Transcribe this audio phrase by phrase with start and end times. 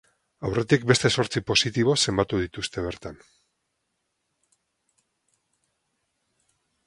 [0.47, 3.19] Aurretik beste zortzi positibo zenbatu zituzten bertan.